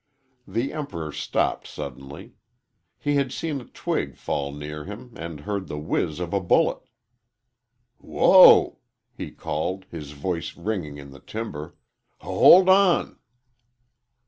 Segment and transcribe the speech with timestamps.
[0.47, 2.33] The Emperor stopped suddenly.
[2.97, 6.79] He had seen a twig fall near him and heard the whiz of a bullet.
[7.99, 8.79] "Whoa!"
[9.15, 11.75] he called, his voice ringing in the timber.
[12.17, 13.19] "H hold on!"